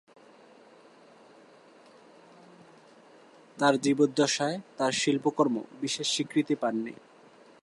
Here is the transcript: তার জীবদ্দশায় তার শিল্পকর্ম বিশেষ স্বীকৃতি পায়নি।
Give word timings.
তার 3.57 3.73
জীবদ্দশায় 3.81 4.57
তার 4.77 4.91
শিল্পকর্ম 4.91 5.55
বিশেষ 5.81 6.07
স্বীকৃতি 6.15 6.55
পায়নি। 6.55 6.93